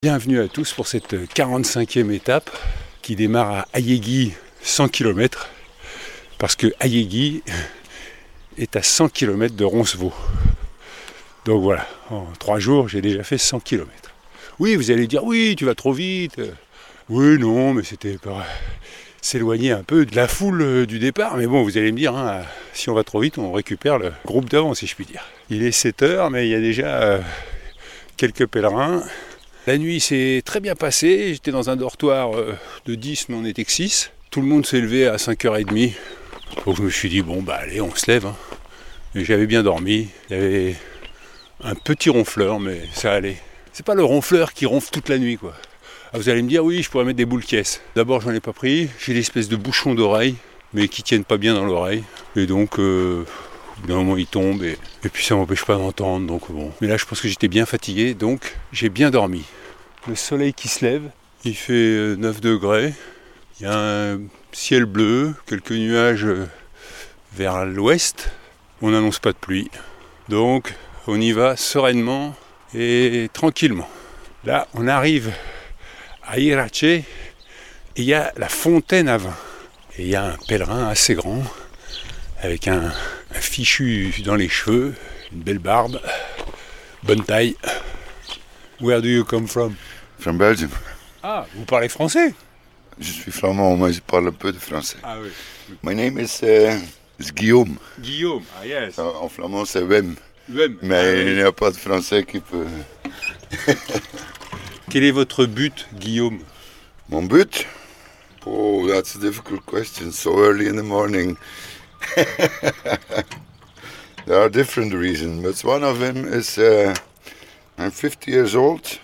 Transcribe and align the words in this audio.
Bienvenue 0.00 0.40
à 0.40 0.46
tous 0.46 0.74
pour 0.74 0.86
cette 0.86 1.12
45e 1.12 2.12
étape 2.12 2.56
qui 3.02 3.16
démarre 3.16 3.50
à 3.50 3.66
Ayegi 3.72 4.32
100 4.62 4.90
km 4.90 5.48
parce 6.38 6.54
que 6.54 6.68
Ayegi 6.78 7.42
est 8.58 8.76
à 8.76 8.82
100 8.84 9.08
km 9.08 9.56
de 9.56 9.64
Roncevaux. 9.64 10.12
Donc 11.46 11.64
voilà, 11.64 11.84
en 12.10 12.26
trois 12.38 12.60
jours 12.60 12.88
j'ai 12.88 13.00
déjà 13.00 13.24
fait 13.24 13.38
100 13.38 13.58
km. 13.58 13.90
Oui, 14.60 14.76
vous 14.76 14.92
allez 14.92 15.08
dire 15.08 15.24
oui, 15.24 15.56
tu 15.58 15.64
vas 15.64 15.74
trop 15.74 15.92
vite. 15.92 16.40
Oui, 17.08 17.36
non, 17.36 17.74
mais 17.74 17.82
c'était 17.82 18.18
pour 18.18 18.40
s'éloigner 19.20 19.72
un 19.72 19.82
peu 19.82 20.06
de 20.06 20.14
la 20.14 20.28
foule 20.28 20.86
du 20.86 21.00
départ. 21.00 21.36
Mais 21.36 21.48
bon, 21.48 21.64
vous 21.64 21.76
allez 21.76 21.90
me 21.90 21.98
dire, 21.98 22.14
hein, 22.14 22.42
si 22.72 22.88
on 22.88 22.94
va 22.94 23.02
trop 23.02 23.18
vite, 23.18 23.36
on 23.36 23.50
récupère 23.50 23.98
le 23.98 24.12
groupe 24.24 24.48
d'avant, 24.48 24.74
si 24.74 24.86
je 24.86 24.94
puis 24.94 25.06
dire. 25.06 25.24
Il 25.50 25.64
est 25.64 25.72
7 25.72 26.02
heures, 26.04 26.30
mais 26.30 26.46
il 26.46 26.52
y 26.52 26.54
a 26.54 26.60
déjà 26.60 27.02
euh, 27.02 27.20
quelques 28.16 28.46
pèlerins. 28.46 29.02
La 29.68 29.76
nuit 29.76 30.00
s'est 30.00 30.40
très 30.46 30.60
bien 30.60 30.74
passée. 30.74 31.34
J'étais 31.34 31.50
dans 31.50 31.68
un 31.68 31.76
dortoir 31.76 32.34
euh, 32.34 32.56
de 32.86 32.94
10, 32.94 33.28
mais 33.28 33.34
on 33.34 33.44
était 33.44 33.64
que 33.64 33.70
6. 33.70 34.10
Tout 34.30 34.40
le 34.40 34.46
monde 34.46 34.64
s'est 34.64 34.80
levé 34.80 35.06
à 35.06 35.16
5h30. 35.16 35.92
Donc 36.64 36.78
je 36.78 36.82
me 36.82 36.88
suis 36.88 37.10
dit, 37.10 37.20
bon, 37.20 37.42
bah 37.42 37.58
allez, 37.60 37.82
on 37.82 37.94
se 37.94 38.10
lève. 38.10 38.24
hein. 38.24 38.34
J'avais 39.14 39.46
bien 39.46 39.62
dormi. 39.62 40.08
Il 40.30 40.36
y 40.36 40.40
avait 40.40 40.76
un 41.62 41.74
petit 41.74 42.08
ronfleur, 42.08 42.60
mais 42.60 42.80
ça 42.94 43.12
allait. 43.12 43.36
C'est 43.74 43.84
pas 43.84 43.94
le 43.94 44.02
ronfleur 44.02 44.54
qui 44.54 44.64
ronfle 44.64 44.88
toute 44.90 45.10
la 45.10 45.18
nuit, 45.18 45.36
quoi. 45.36 45.52
Ah, 46.14 46.16
vous 46.16 46.30
allez 46.30 46.40
me 46.40 46.48
dire, 46.48 46.64
oui, 46.64 46.82
je 46.82 46.88
pourrais 46.88 47.04
mettre 47.04 47.18
des 47.18 47.26
boules 47.26 47.44
caisses. 47.44 47.82
D'abord, 47.94 48.22
j'en 48.22 48.32
ai 48.32 48.40
pas 48.40 48.54
pris. 48.54 48.88
J'ai 48.98 49.12
l'espèce 49.12 49.50
de 49.50 49.56
bouchon 49.56 49.94
d'oreille, 49.94 50.36
mais 50.72 50.88
qui 50.88 51.02
tiennent 51.02 51.24
pas 51.24 51.36
bien 51.36 51.52
dans 51.52 51.66
l'oreille. 51.66 52.04
Et 52.36 52.46
donc, 52.46 52.78
euh, 52.78 53.22
au 53.84 53.86
d'un 53.86 53.96
moment, 53.96 54.16
il 54.16 54.28
tombe. 54.28 54.62
Et, 54.62 54.78
et 55.04 55.10
puis, 55.10 55.26
ça 55.26 55.34
m'empêche 55.34 55.66
pas 55.66 55.76
d'entendre. 55.76 56.26
Donc, 56.26 56.50
bon. 56.50 56.72
Mais 56.80 56.88
là, 56.88 56.96
je 56.96 57.04
pense 57.04 57.20
que 57.20 57.28
j'étais 57.28 57.48
bien 57.48 57.66
fatigué. 57.66 58.14
Donc, 58.14 58.56
j'ai 58.72 58.88
bien 58.88 59.10
dormi. 59.10 59.44
Le 60.08 60.14
soleil 60.14 60.54
qui 60.54 60.68
se 60.68 60.86
lève. 60.86 61.10
Il 61.44 61.54
fait 61.54 61.74
euh, 61.74 62.16
9 62.16 62.40
degrés. 62.40 62.94
Il 63.60 63.64
y 63.64 63.66
a 63.66 63.78
un 63.78 64.20
ciel 64.52 64.86
bleu, 64.86 65.34
quelques 65.44 65.72
nuages 65.72 66.24
euh, 66.24 66.46
vers 67.34 67.66
l'ouest. 67.66 68.30
On 68.80 68.90
n'annonce 68.90 69.18
pas 69.18 69.32
de 69.32 69.36
pluie. 69.36 69.70
Donc, 70.30 70.72
on 71.08 71.20
y 71.20 71.32
va 71.32 71.56
sereinement 71.56 72.34
et 72.74 73.28
tranquillement. 73.34 73.88
Là, 74.44 74.66
on 74.72 74.88
arrive 74.88 75.30
à 76.26 76.38
Irache 76.38 76.84
et 76.84 77.04
il 77.96 78.04
y 78.04 78.14
a 78.14 78.32
la 78.38 78.48
fontaine 78.48 79.10
à 79.10 79.18
vin. 79.18 79.36
Et 79.98 80.04
il 80.04 80.08
y 80.08 80.16
a 80.16 80.24
un 80.24 80.36
pèlerin 80.48 80.88
assez 80.88 81.14
grand 81.14 81.42
avec 82.40 82.66
un, 82.66 82.94
un 83.34 83.40
fichu 83.40 84.14
dans 84.24 84.36
les 84.36 84.48
cheveux, 84.48 84.94
une 85.32 85.40
belle 85.40 85.58
barbe, 85.58 86.00
bonne 87.02 87.24
taille. 87.24 87.56
Where 88.80 89.02
do 89.02 89.08
you 89.08 89.24
come 89.24 89.46
from? 89.46 89.74
From 90.18 90.36
Belgium. 90.38 90.70
Ah, 91.22 91.46
vous 91.54 91.64
parlez 91.64 91.88
français 91.88 92.34
Je 92.98 93.10
suis 93.12 93.30
flamand, 93.32 93.76
mais 93.76 93.92
je 93.92 94.00
parle 94.00 94.28
un 94.28 94.32
peu 94.32 94.52
de 94.52 94.58
français. 94.58 94.96
Ah 95.02 95.16
oui. 95.20 95.30
My 95.82 95.94
name 95.94 96.18
is, 96.18 96.40
uh, 96.42 96.76
is 97.20 97.30
Guillaume. 97.32 97.78
Guillaume, 98.00 98.42
ah 98.60 98.66
yes. 98.66 98.98
En 98.98 99.28
flamand, 99.28 99.64
c'est. 99.64 99.82
Wem. 99.82 100.16
Mais 100.48 100.64
Ah, 100.92 101.12
il 101.14 101.26
oui. 101.28 101.34
n'y 101.34 101.42
a 101.42 101.52
pas 101.52 101.70
de 101.70 101.76
français 101.76 102.24
qui 102.24 102.40
peut. 102.40 102.66
Quel 104.90 105.04
est 105.04 105.10
votre 105.12 105.44
but, 105.46 105.86
Guillaume? 105.94 106.40
Mon 107.10 107.22
but? 107.22 107.66
Oh, 108.46 108.86
that's 108.88 109.14
a 109.14 109.18
difficult 109.18 109.64
question. 109.66 110.10
So 110.10 110.38
early 110.38 110.66
in 110.68 110.76
the 110.76 110.82
morning. 110.82 111.36
there 114.26 114.40
are 114.40 114.48
different 114.48 114.94
reasons, 114.94 115.42
but 115.42 115.62
one 115.64 115.84
of 115.84 115.98
them 115.98 116.24
is 116.26 116.56
uh, 116.58 116.94
I'm 117.76 117.90
50 117.90 118.30
years 118.30 118.54
old 118.54 118.98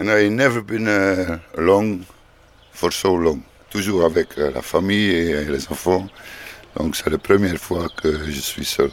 and 0.00 0.08
I 0.08 0.28
never 0.30 0.62
been 0.62 0.88
uh, 0.88 1.38
alone 1.58 2.04
for 2.72 2.92
so 2.92 3.16
long. 3.16 3.40
Toujours 3.70 4.04
avec 4.04 4.36
euh, 4.38 4.50
la 4.52 4.62
famille 4.62 5.10
et 5.10 5.44
les 5.44 5.68
enfants. 5.70 6.08
Donc 6.76 6.96
c'est 6.96 7.10
la 7.10 7.18
première 7.18 7.58
fois 7.58 7.86
que 8.02 8.08
je 8.30 8.40
suis 8.40 8.64
seul. 8.64 8.90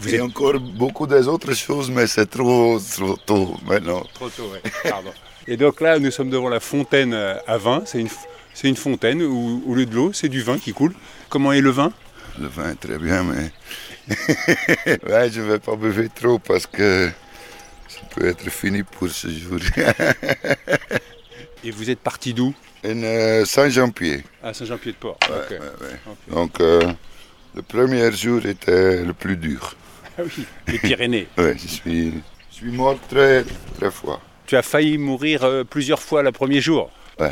Vous 0.00 0.08
Il 0.08 0.12
y 0.12 0.14
êtes 0.14 0.20
a 0.22 0.24
encore 0.24 0.58
beaucoup 0.60 1.06
des 1.06 1.26
autres 1.28 1.52
choses, 1.54 1.90
mais 1.90 2.06
c'est 2.06 2.26
trop, 2.30 2.78
trop 2.78 3.16
tôt 3.26 3.56
maintenant. 3.66 4.02
trop 4.14 4.28
tôt, 4.30 4.50
ouais. 4.52 4.62
Pardon. 4.88 5.12
Et 5.46 5.56
donc 5.56 5.80
là, 5.80 5.98
nous 5.98 6.10
sommes 6.10 6.30
devant 6.30 6.48
la 6.48 6.60
fontaine 6.60 7.12
euh, 7.14 7.34
à 7.46 7.58
vin. 7.58 7.82
C'est 7.84 7.98
une, 8.00 8.06
f- 8.06 8.26
c'est 8.54 8.68
une 8.68 8.76
fontaine 8.76 9.22
où, 9.22 9.62
au 9.66 9.74
lieu 9.74 9.86
de 9.86 9.94
l'eau, 9.94 10.12
c'est 10.12 10.28
du 10.28 10.42
vin 10.42 10.58
qui 10.58 10.72
coule. 10.72 10.94
Comment 11.28 11.52
est 11.52 11.60
le 11.60 11.70
vin? 11.70 11.92
Le 12.38 12.46
vin 12.48 12.70
est 12.70 12.76
très 12.80 12.98
bien, 12.98 13.24
mais 13.24 13.50
ouais, 15.10 15.30
je 15.30 15.40
ne 15.40 15.46
vais 15.50 15.58
pas 15.58 15.74
beurrer 15.74 16.08
trop 16.08 16.38
parce 16.38 16.66
que 16.66 17.10
ça 17.88 18.00
peut 18.14 18.26
être 18.28 18.48
fini 18.50 18.82
pour 18.82 19.08
ce 19.08 19.28
jour. 19.28 19.58
Et 21.64 21.70
vous 21.70 21.90
êtes 21.90 22.00
parti 22.00 22.32
d'où? 22.34 22.54
Euh, 22.84 23.44
Saint-Jean-Pied. 23.44 24.22
À 24.42 24.54
Saint-Jean-Pied-de-Port. 24.54 25.18
Ouais, 25.28 25.58
ouais. 25.58 25.98
Donc, 26.32 26.60
euh, 26.60 26.80
le 27.54 27.62
premier 27.62 28.12
jour 28.12 28.44
était 28.46 29.02
le 29.04 29.12
plus 29.12 29.36
dur. 29.36 29.74
Ah 30.18 30.22
oui, 30.24 30.44
les 30.68 30.78
Pyrénées. 30.78 31.26
Ouais, 31.38 31.56
je 31.60 31.66
suis, 31.68 32.12
je 32.50 32.56
suis 32.56 32.70
mort 32.70 32.98
très, 33.08 33.44
très 33.78 33.90
fois. 33.90 34.20
Tu 34.46 34.56
as 34.56 34.62
failli 34.62 34.96
mourir 34.98 35.42
euh, 35.44 35.64
plusieurs 35.64 36.00
fois 36.02 36.22
le 36.22 36.30
premier 36.32 36.60
jour. 36.60 36.90
Oui, 37.20 37.26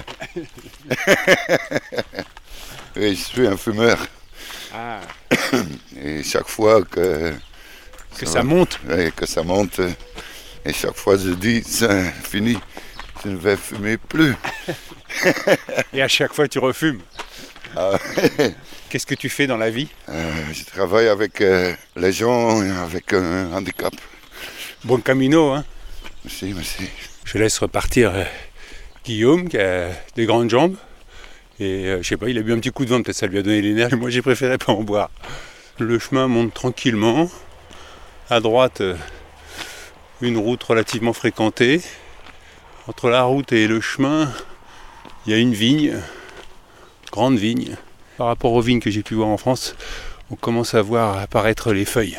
je 2.96 3.14
suis 3.14 3.46
un 3.46 3.56
fumeur. 3.56 3.98
Ah, 4.74 5.00
Et 6.02 6.22
chaque 6.24 6.48
fois 6.48 6.82
que, 6.82 7.32
que 8.18 8.26
Ça 8.26 8.42
monte. 8.42 8.80
ouais, 8.88 9.12
que 9.14 9.26
ça 9.26 9.42
monte, 9.42 9.80
et 10.66 10.72
chaque 10.72 10.96
fois 10.96 11.16
je 11.16 11.30
dis, 11.30 11.62
c'est 11.64 12.10
fini, 12.24 12.58
je 13.24 13.30
ne 13.30 13.36
vais 13.36 13.56
fumer 13.56 13.96
plus. 13.96 14.34
Et 15.92 16.02
à 16.02 16.08
chaque 16.08 16.32
fois, 16.34 16.48
tu 16.48 16.58
refumes. 16.58 17.00
Ah, 17.76 17.98
Qu'est-ce 18.88 19.06
que 19.06 19.14
tu 19.14 19.28
fais 19.28 19.46
dans 19.46 19.56
la 19.56 19.70
vie? 19.70 19.88
Euh, 20.08 20.32
je 20.52 20.64
travaille 20.64 21.08
avec 21.08 21.40
euh, 21.40 21.74
les 21.96 22.12
gens 22.12 22.60
avec 22.82 23.12
un 23.12 23.52
handicap. 23.52 23.92
Bon 24.84 24.98
camino, 24.98 25.50
hein 25.52 25.64
Merci, 26.24 26.52
merci. 26.54 26.88
Je 27.24 27.38
laisse 27.38 27.58
repartir 27.58 28.12
euh, 28.14 28.24
Guillaume 29.04 29.48
qui 29.48 29.58
a 29.58 29.88
des 30.14 30.26
grandes 30.26 30.50
jambes. 30.50 30.76
Et 31.58 31.96
je 32.00 32.06
sais 32.06 32.16
pas, 32.16 32.28
il 32.28 32.38
a 32.38 32.42
bu 32.42 32.52
un 32.52 32.58
petit 32.58 32.70
coup 32.70 32.84
de 32.84 32.90
vent, 32.90 33.02
peut-être 33.02 33.16
ça 33.16 33.26
lui 33.26 33.38
a 33.38 33.42
donné 33.42 33.62
l'énergie. 33.62 33.96
Moi 34.00 34.10
j'ai 34.10 34.22
préféré 34.22 34.58
pas 34.58 34.72
en 34.72 34.82
boire. 34.82 35.10
Le 35.78 35.98
chemin 35.98 36.28
monte 36.28 36.54
tranquillement. 36.54 37.30
À 38.30 38.40
droite, 38.40 38.82
une 40.22 40.38
route 40.38 40.62
relativement 40.62 41.12
fréquentée. 41.12 41.80
Entre 42.86 43.10
la 43.10 43.22
route 43.24 43.52
et 43.52 43.66
le 43.66 43.80
chemin, 43.80 44.32
il 45.26 45.32
y 45.32 45.34
a 45.34 45.38
une 45.38 45.54
vigne, 45.54 45.94
grande 47.10 47.38
vigne. 47.38 47.76
Par 48.16 48.28
rapport 48.28 48.52
aux 48.52 48.60
vignes 48.60 48.80
que 48.80 48.90
j'ai 48.90 49.02
pu 49.02 49.14
voir 49.14 49.28
en 49.28 49.36
France, 49.36 49.74
on 50.30 50.36
commence 50.36 50.74
à 50.74 50.82
voir 50.82 51.18
apparaître 51.18 51.72
les 51.72 51.84
feuilles. 51.84 52.18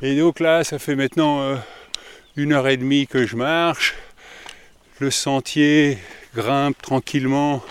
Et 0.00 0.16
donc 0.16 0.40
là, 0.40 0.64
ça 0.64 0.78
fait 0.78 0.94
maintenant 0.94 1.40
euh, 1.42 1.56
une 2.36 2.52
heure 2.52 2.68
et 2.68 2.76
demie 2.76 3.06
que 3.06 3.26
je 3.26 3.36
marche. 3.36 3.94
Le 5.00 5.10
sentier 5.10 5.98
grimpe 6.34 6.80
tranquillement 6.80 7.62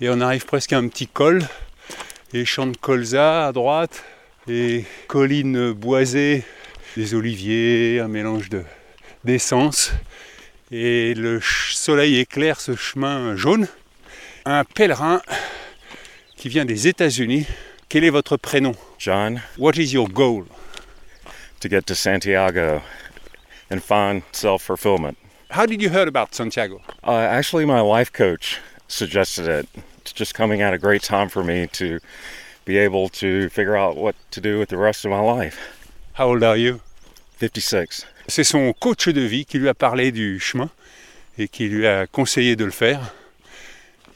et 0.00 0.08
on 0.10 0.20
arrive 0.20 0.44
presque 0.46 0.72
à 0.72 0.78
un 0.78 0.88
petit 0.88 1.06
col. 1.06 1.42
Les 2.32 2.44
champs 2.44 2.66
de 2.66 2.76
colza 2.76 3.46
à 3.46 3.52
droite, 3.52 4.04
les 4.46 4.84
collines 5.08 5.72
boisées, 5.72 6.44
des 6.96 7.14
oliviers, 7.14 8.00
un 8.00 8.08
mélange 8.08 8.48
de- 8.48 8.64
d'essence. 9.24 9.92
Et 10.70 11.14
le 11.14 11.40
soleil 11.42 12.18
éclaire 12.18 12.60
ce 12.60 12.74
chemin 12.74 13.36
jaune. 13.36 13.68
Un 14.44 14.64
pèlerin 14.64 15.20
qui 16.36 16.48
vient 16.48 16.64
des 16.64 16.88
États-Unis. 16.88 17.46
Quel 17.88 18.04
est 18.04 18.10
votre 18.10 18.36
prénom 18.36 18.72
John, 18.98 19.42
What 19.58 19.72
is 19.76 19.92
your 19.92 20.08
goal 20.08 20.46
to 21.60 21.68
get 21.68 21.86
to 21.86 21.94
Santiago 21.94 22.82
and 23.70 23.82
find 23.82 24.22
self 24.32 24.62
fulfillment. 24.62 25.16
How 25.50 25.66
did 25.66 25.80
you 25.80 25.88
hear 25.90 26.06
about 26.06 26.34
Santiago 26.34 26.80
Uh, 27.04 27.12
actually, 27.12 27.64
my 27.64 27.80
life 27.80 28.12
coach 28.12 28.58
suggested 28.88 29.46
it. 29.46 29.68
It's 30.00 30.12
just 30.12 30.34
coming 30.34 30.60
at 30.60 30.74
a 30.74 30.78
great 30.78 31.02
time 31.02 31.28
for 31.28 31.44
me 31.44 31.66
to 31.72 32.00
be 32.64 32.78
able 32.78 33.08
to 33.08 33.48
figure 33.48 33.76
out 33.76 33.96
what 33.96 34.14
to 34.32 34.40
do 34.40 34.58
with 34.58 34.68
the 34.68 34.76
rest 34.76 35.04
of 35.04 35.10
my 35.10 35.20
life. 35.20 35.58
How 36.14 36.28
old 36.28 36.42
are 36.42 36.56
you 36.56 36.80
56. 37.36 38.04
C'est 38.28 38.44
son 38.44 38.72
coach 38.72 39.08
de 39.08 39.20
vie 39.20 39.44
qui 39.44 39.58
lui 39.58 39.68
a 39.68 39.74
parlé 39.74 40.12
du 40.12 40.38
chemin 40.40 40.70
et 41.38 41.48
qui 41.48 41.68
lui 41.68 41.86
a 41.86 42.06
conseillé 42.06 42.56
de 42.56 42.64
le 42.64 42.70
faire. 42.70 43.14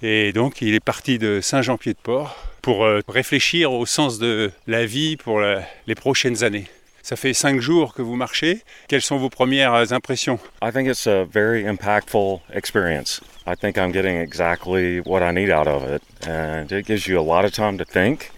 Et 0.03 0.33
donc 0.33 0.63
il 0.63 0.75
est 0.75 0.85
parti 0.85 1.19
de 1.19 1.41
Saint-Jean-Pied-de-Port 1.41 2.37
pour 2.63 2.85
euh, 2.85 3.01
réfléchir 3.09 3.73
au 3.73 3.87
sens 3.87 4.19
de 4.19 4.51
la 4.67 4.87
vie 4.87 5.17
pour 5.17 5.41
les 5.41 5.95
prochaines 5.95 6.45
années. 6.45 6.67
Ça 7.03 7.15
fait 7.15 7.35
cinq 7.35 7.61
jours 7.61 7.95
que 7.95 8.03
vous 8.03 8.17
marchez. 8.17 8.63
Quelles 8.89 9.01
sont 9.01 9.17
vos 9.17 9.31
premières 9.31 9.93
impressions? 9.93 10.41
I 10.61 10.73
think 10.73 10.89
it's 10.89 11.07
a 11.07 11.25
very 11.25 11.63
impactful 11.63 12.41
experience. 12.53 13.21
I 13.47 13.55
think 13.55 13.77
I'm 13.77 13.93
getting 13.93 14.21
exactly 14.21 15.01
what 15.07 15.23
I 15.23 15.33
need 15.33 15.51
out 15.51 15.69
of 15.69 15.85
it, 15.89 16.03
and 16.29 16.67
it 16.73 16.85
gives 16.85 17.07
you 17.07 17.21
a 17.21 17.23
lot 17.23 17.45
of 17.45 17.53
time 17.53 17.79
to 17.79 17.85
think 17.85 18.33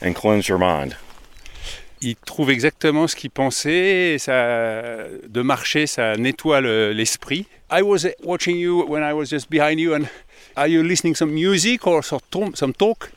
and 0.00 0.14
cleanse 0.14 0.48
your 0.48 0.58
mind. 0.58 0.96
Il 2.00 2.16
trouve 2.16 2.50
exactement 2.50 3.06
ce 3.06 3.16
qu'il 3.16 3.30
pensait. 3.30 4.14
et 4.14 4.18
Ça, 4.18 5.04
de 5.28 5.42
marcher, 5.42 5.86
ça 5.86 6.16
nettoie 6.16 6.60
le- 6.60 6.92
l'esprit. 6.92 7.46
I 7.70 7.82
was 7.82 8.06
watching 8.24 8.56
you 8.56 8.84
when 8.88 9.02
I 9.02 9.12
was 9.12 9.26
just 9.26 9.50
behind 9.50 9.78
you, 9.78 9.94
and 9.94 10.04
are 10.56 10.66
you 10.68 10.82
listening 10.82 11.14
some 11.14 11.32
music 11.32 11.86
or 11.86 12.02
some 12.02 12.20
talk? 12.30 12.56
Some 12.56 12.72
talk? 12.72 13.10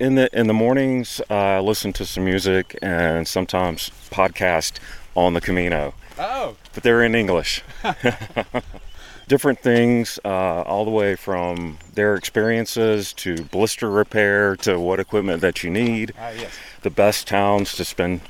In 0.00 0.14
the 0.14 0.28
in 0.32 0.46
the 0.46 0.52
mornings, 0.52 1.20
I 1.30 1.58
listen 1.60 1.92
to 1.94 2.04
some 2.04 2.24
music 2.24 2.76
and 2.82 3.26
sometimes 3.26 3.90
podcast 4.10 4.74
on 5.16 5.34
the 5.34 5.40
Camino, 5.40 5.92
Oh, 6.18 6.54
but 6.74 6.82
they're 6.84 7.02
in 7.04 7.14
English. 7.14 7.62
Different 9.28 9.58
things, 9.60 10.18
uh, 10.24 10.62
all 10.64 10.86
the 10.86 10.90
way 10.90 11.14
from 11.14 11.76
their 11.94 12.14
experiences 12.14 13.12
to 13.16 13.34
blister 13.50 13.90
repair 13.90 14.56
to 14.62 14.78
what 14.80 14.98
equipment 14.98 15.42
that 15.42 15.62
you 15.62 15.70
need, 15.70 16.12
ah 16.18 16.30
yes. 16.30 16.50
the 16.82 16.88
best 16.90 17.28
towns 17.28 17.74
to 17.76 17.84
spend 17.84 18.20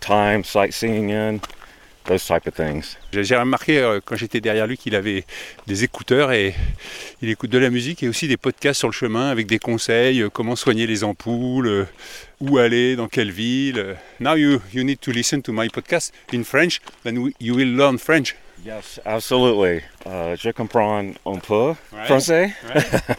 time 0.00 0.42
sightseeing 0.44 1.10
in, 1.10 1.42
those 2.06 2.24
type 2.26 2.46
of 2.46 2.54
things. 2.54 2.96
J'ai 3.12 3.36
remarqué 3.36 3.80
euh, 3.80 4.00
quand 4.02 4.16
j'étais 4.16 4.40
derrière 4.40 4.66
lui 4.66 4.78
qu'il 4.78 4.94
avait 4.94 5.26
des 5.66 5.84
écouteurs 5.84 6.32
et 6.32 6.54
il 7.20 7.28
écoute 7.28 7.50
de 7.50 7.58
la 7.58 7.68
musique 7.68 8.02
et 8.02 8.08
aussi 8.08 8.26
des 8.26 8.38
podcasts 8.38 8.78
sur 8.78 8.88
le 8.88 8.94
chemin 8.94 9.28
avec 9.28 9.46
des 9.46 9.58
conseils, 9.58 10.22
euh, 10.22 10.30
comment 10.30 10.56
soigner 10.56 10.86
les 10.86 11.04
ampoules, 11.04 11.66
euh, 11.66 11.84
où 12.40 12.56
aller, 12.56 12.96
dans 12.96 13.08
quelle 13.08 13.30
ville. 13.30 13.78
Euh, 13.78 13.94
Now 14.20 14.36
you, 14.36 14.62
you 14.72 14.84
need 14.84 15.00
to 15.00 15.10
listen 15.12 15.42
to 15.42 15.52
my 15.52 15.68
podcast 15.68 16.14
in 16.32 16.44
French, 16.44 16.80
then 17.04 17.18
we- 17.18 17.34
you 17.40 17.54
will 17.56 17.76
learn 17.76 17.98
French. 17.98 18.34
Yes, 18.64 18.98
absolutely. 19.04 19.82
Uh, 20.04 20.34
je 20.36 20.50
comprends 20.52 21.14
un 21.24 21.38
peu 21.40 21.76
Right. 21.92 22.06
français. 22.08 22.54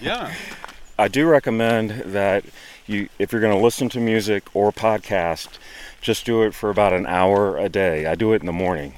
yeah. 0.01 0.31
I 0.99 1.07
do 1.07 1.27
recommend 1.29 1.91
that 2.13 2.43
you, 2.87 3.07
if 3.19 3.31
you're 3.31 3.41
going 3.41 3.55
to 3.55 3.63
listen 3.63 3.87
to 3.89 3.99
music 3.99 4.43
or 4.53 4.71
podcast, 4.71 5.59
just 6.01 6.25
do 6.25 6.43
it 6.43 6.53
for 6.53 6.69
about 6.69 6.91
an 6.93 7.05
hour 7.05 7.57
a 7.57 7.69
day. 7.69 8.05
I 8.07 8.15
do 8.15 8.33
it 8.33 8.41
in 8.41 8.47
the 8.47 8.51
morning, 8.53 8.93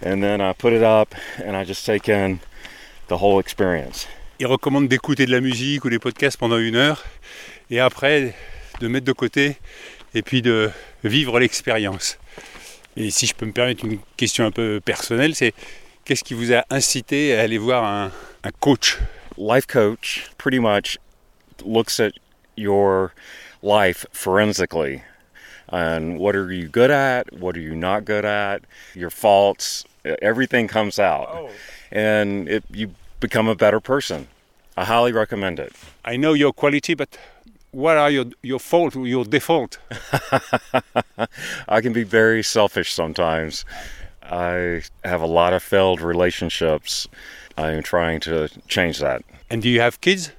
and 0.00 0.22
then 0.22 0.40
I 0.40 0.52
put 0.52 0.72
it 0.72 0.82
up 0.82 1.14
and 1.44 1.56
I 1.56 1.64
just 1.64 1.84
take 1.84 2.08
in 2.08 2.40
the 3.08 3.16
whole 3.18 3.40
experience. 3.40 4.06
Il 4.38 4.46
recommande 4.46 4.88
d'écouter 4.88 5.26
de 5.26 5.32
la 5.32 5.40
musique 5.40 5.84
ou 5.84 5.90
des 5.90 5.98
podcasts 5.98 6.38
pendant 6.38 6.58
une 6.58 6.76
heure 6.76 7.02
et 7.70 7.80
après 7.80 8.34
de 8.80 8.86
mettre 8.86 9.06
de 9.06 9.12
côté 9.12 9.56
et 10.14 10.22
puis 10.22 10.40
de 10.42 10.70
vivre 11.02 11.40
l'expérience. 11.40 12.16
Et 13.00 13.12
si 13.12 13.26
je 13.26 13.34
peux 13.34 13.46
me 13.46 13.52
permettre 13.52 13.84
une 13.84 14.00
question 14.16 14.44
un 14.44 14.50
peu 14.50 14.80
personnelle, 14.84 15.36
c'est 15.36 15.54
qu'est-ce 16.04 16.24
qui 16.24 16.34
vous 16.34 16.52
a 16.52 16.64
incité 16.68 17.36
à 17.38 17.42
aller 17.42 17.56
voir 17.56 17.84
un, 17.84 18.10
un 18.42 18.50
coach 18.58 18.98
Life 19.36 19.68
coach 19.68 20.28
pretty 20.36 20.58
much 20.58 20.98
looks 21.64 22.00
at 22.00 22.10
your 22.56 23.12
life 23.62 24.04
forensically. 24.12 25.00
And 25.70 26.18
what 26.18 26.34
are 26.34 26.50
you 26.50 26.68
good 26.68 26.90
at? 26.90 27.32
What 27.38 27.56
are 27.56 27.60
you 27.60 27.76
not 27.76 28.04
good 28.04 28.24
at? 28.24 28.62
Your 28.96 29.10
faults, 29.10 29.84
everything 30.20 30.66
comes 30.66 30.98
out. 30.98 31.28
Oh. 31.32 31.50
And 31.92 32.48
it, 32.48 32.64
you 32.72 32.90
become 33.20 33.46
a 33.46 33.54
better 33.54 33.78
person. 33.78 34.26
I 34.76 34.84
highly 34.84 35.12
recommend 35.12 35.60
it. 35.60 35.72
I 36.04 36.16
know 36.16 36.32
your 36.32 36.52
quality, 36.52 36.94
but 36.94 37.16
what 37.70 37.96
are 37.96 38.10
your, 38.10 38.26
your 38.42 38.58
fault, 38.58 38.94
your 38.96 39.24
default? 39.24 39.78
I 41.68 41.80
can 41.80 41.92
be 41.92 42.04
very 42.04 42.42
selfish 42.42 42.92
sometimes. 42.92 43.64
I 44.22 44.82
have 45.04 45.22
a 45.22 45.26
lot 45.26 45.52
of 45.52 45.62
failed 45.62 46.00
relationships. 46.00 47.08
I'm 47.56 47.82
trying 47.82 48.20
to 48.20 48.48
change 48.68 48.98
that. 48.98 49.22
And 49.50 49.62
do 49.62 49.68
you 49.68 49.80
have 49.80 50.00
kids? 50.00 50.32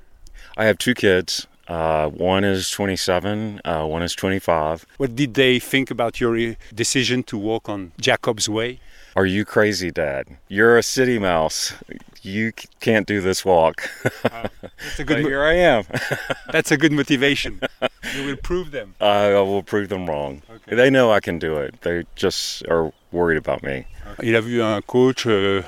I 0.57 0.65
have 0.65 0.77
two 0.77 0.93
kids. 0.93 1.47
Uh, 1.67 2.09
one 2.09 2.43
is 2.43 2.71
27, 2.71 3.61
uh, 3.63 3.85
one 3.85 4.01
is 4.01 4.15
25. 4.15 4.87
What 4.97 5.15
did 5.15 5.35
they 5.35 5.59
think 5.59 5.91
about 5.91 6.19
your 6.19 6.35
uh, 6.35 6.55
decision 6.73 7.21
to 7.23 7.37
walk 7.37 7.69
on 7.69 7.91
Jacob's 8.01 8.49
Way? 8.49 8.79
Are 9.19 9.25
you 9.25 9.44
crazy, 9.44 9.92
Dad? 9.92 10.27
You're 10.48 10.77
a 10.77 10.81
city 10.81 11.19
mouse. 11.19 11.74
You 12.21 12.54
can't 12.80 13.06
do 13.06 13.19
this 13.19 13.44
walk. 13.44 13.89
That's 14.24 14.98
a 14.98 15.04
good, 15.04 15.24
mo- 15.24 15.27
here 15.27 15.44
I 15.44 15.56
am. 15.56 15.83
that's 16.54 16.71
a 16.71 16.77
good 16.77 16.94
motivation. 16.94 17.60
you 18.16 18.24
will 18.24 18.38
prove 18.38 18.71
them. 18.71 18.95
I 19.01 19.33
will 19.33 19.62
prove 19.62 19.89
them 19.89 20.06
wrong. 20.10 20.42
Okay. 20.50 20.74
They 20.77 20.89
know 20.89 21.12
I 21.12 21.19
can 21.19 21.38
do 21.38 21.57
it. 21.57 21.81
They 21.81 22.06
just 22.16 22.66
are 22.69 22.94
worried 23.12 23.38
about 23.38 23.62
me. 23.62 23.88
Il 24.24 24.38
a 24.38 24.42
vu 24.42 24.62
un 24.62 24.81
coach 24.83 25.25
euh, 25.27 25.63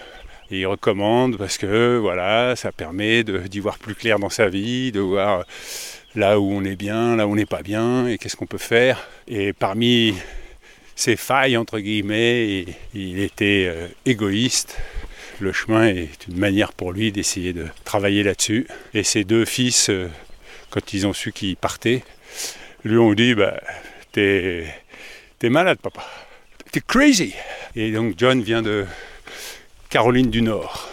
il 0.50 0.66
recommande 0.66 1.38
parce 1.38 1.58
que 1.58 1.98
voilà, 1.98 2.56
ça 2.56 2.72
permet 2.72 3.26
d'y 3.26 3.60
voir 3.60 3.78
plus 3.80 3.96
clair 3.96 4.18
dans 4.18 4.30
sa 4.30 4.48
vie, 4.48 4.94
de 4.94 5.02
voir 5.02 5.44
là 6.16 6.40
où 6.40 6.50
on 6.50 6.64
est 6.64 6.78
bien, 6.78 7.18
là 7.18 7.28
où 7.28 7.32
on 7.32 7.36
n'est 7.36 7.46
pas 7.46 7.64
bien 7.64 8.08
et 8.08 8.18
qu'est-ce 8.18 8.38
qu'on 8.38 8.48
peut 8.48 8.58
faire. 8.58 9.10
Et 9.28 9.52
parmi 9.52 10.16
ses 11.02 11.16
failles, 11.16 11.58
entre 11.58 11.80
guillemets, 11.80 12.48
il- 12.60 12.76
il 12.94 13.20
était 13.20 13.66
euh, 13.68 13.88
égoïste. 14.06 14.78
Le 15.40 15.52
chemin 15.52 15.88
est 15.88 16.28
une 16.28 16.38
manière 16.38 16.72
pour 16.74 16.92
lui 16.92 17.12
d'essayer 17.12 17.54
de 17.54 17.66
travailler 17.84 18.22
là-dessus. 18.22 18.68
Et 18.94 19.04
ses 19.04 19.24
deux 19.24 19.46
fils, 19.46 19.90
euh, 19.90 20.08
quand 20.70 20.94
ils 20.94 21.08
ont 21.08 21.14
su 21.14 21.32
qu'il 21.32 21.56
partait, 21.58 22.04
lui 22.84 22.98
ont 23.00 23.14
dit 23.14 23.34
bah, 23.34 23.60
T'es 24.12 24.66
t'es 25.40 25.50
malade, 25.50 25.80
papa. 25.82 26.04
T'es 26.72 26.82
crazy. 26.82 27.34
Et 27.76 27.92
donc 27.92 28.14
John 28.18 28.42
vient 28.44 28.62
de 28.62 28.86
Caroline 29.90 30.30
du 30.30 30.42
Nord. 30.44 30.88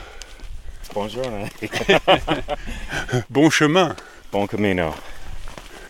Bonjour. 0.94 1.24
Bon 3.30 3.50
chemin. 3.50 3.94
Bon 4.32 4.46
camino. 4.46 4.94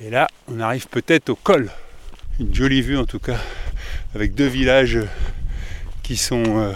Et 0.00 0.11
là, 0.11 0.26
on 0.49 0.59
arrive 0.61 0.88
peut-être 0.88 1.29
au 1.31 1.37
col. 1.37 1.70
Une 2.41 2.55
jolie 2.55 2.82
vue 2.82 2.97
en 2.99 3.05
tout 3.06 3.19
cas, 3.19 3.38
avec 4.14 4.34
deux 4.34 4.46
villages 4.46 5.00
qui 6.02 6.16
sont 6.16 6.58
euh, 6.58 6.72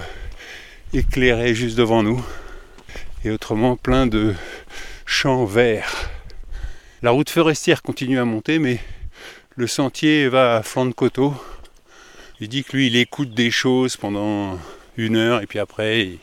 éclairés 0.92 1.54
juste 1.54 1.76
devant 1.76 2.02
nous. 2.02 2.22
Et 3.24 3.30
autrement, 3.30 3.76
plein 3.76 4.06
de 4.06 4.34
champs 5.06 5.44
verts. 5.44 6.10
La 7.02 7.10
route 7.10 7.30
forestière 7.30 7.82
continue 7.82 8.18
à 8.18 8.24
monter, 8.24 8.58
mais 8.58 8.80
le 9.56 9.66
sentier 9.66 10.28
va 10.28 10.56
à 10.56 10.62
flanc 10.62 10.86
de 10.86 10.92
coteau. 10.92 11.34
Il 12.40 12.48
dit 12.48 12.64
que 12.64 12.76
lui, 12.76 12.88
il 12.88 12.96
écoute 12.96 13.32
des 13.34 13.50
choses 13.50 13.96
pendant 13.96 14.58
une 14.96 15.16
heure, 15.16 15.40
et 15.42 15.46
puis 15.46 15.58
après, 15.58 16.18